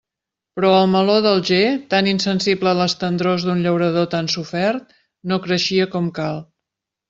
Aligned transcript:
Però 0.59 0.69
el 0.77 0.87
meló 0.93 1.17
d'Alger, 1.25 1.59
tan 1.95 2.09
insensible 2.13 2.73
a 2.73 2.75
les 2.81 2.97
tendrors 3.03 3.47
d'un 3.49 3.63
llaurador 3.69 4.11
tan 4.17 4.33
sofert, 4.39 4.99
no 5.35 5.41
creixia 5.49 5.91
com 5.97 6.13
cal. 6.21 6.45